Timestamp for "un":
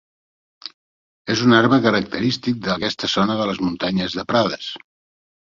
1.49-1.53